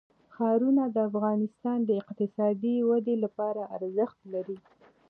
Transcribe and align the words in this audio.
ښارونه 0.33 0.83
د 0.89 0.97
افغانستان 1.09 1.77
د 1.85 1.89
اقتصادي 2.01 2.75
ودې 2.89 3.15
لپاره 3.23 3.61
ارزښت 3.77 4.19
لري. 4.33 4.57